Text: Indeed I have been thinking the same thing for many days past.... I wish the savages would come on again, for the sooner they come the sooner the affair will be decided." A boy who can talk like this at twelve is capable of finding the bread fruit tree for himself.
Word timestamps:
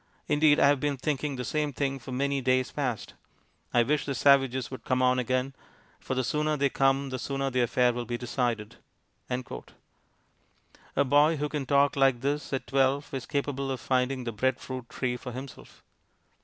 Indeed 0.27 0.59
I 0.59 0.65
have 0.65 0.79
been 0.79 0.97
thinking 0.97 1.35
the 1.35 1.45
same 1.45 1.73
thing 1.73 1.99
for 1.99 2.11
many 2.11 2.41
days 2.41 2.71
past.... 2.71 3.13
I 3.71 3.83
wish 3.83 4.03
the 4.07 4.15
savages 4.15 4.71
would 4.71 4.83
come 4.83 4.99
on 5.03 5.19
again, 5.19 5.53
for 5.99 6.15
the 6.15 6.23
sooner 6.23 6.57
they 6.57 6.69
come 6.71 7.11
the 7.11 7.19
sooner 7.19 7.51
the 7.51 7.61
affair 7.61 7.93
will 7.93 8.05
be 8.05 8.17
decided." 8.17 8.77
A 9.29 11.05
boy 11.05 11.35
who 11.37 11.49
can 11.49 11.67
talk 11.67 11.95
like 11.95 12.21
this 12.21 12.51
at 12.51 12.65
twelve 12.65 13.13
is 13.13 13.27
capable 13.27 13.69
of 13.69 13.79
finding 13.79 14.23
the 14.23 14.31
bread 14.31 14.59
fruit 14.59 14.89
tree 14.89 15.17
for 15.17 15.33
himself. 15.33 15.83